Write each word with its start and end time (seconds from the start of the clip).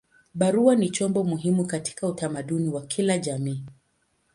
Barua 0.33 0.75
ni 0.75 0.89
chombo 0.89 1.23
muhimu 1.23 1.65
katika 1.67 2.07
utamaduni 2.07 2.69
wa 2.69 2.81
kila 2.81 3.17
jamii. 3.17 3.63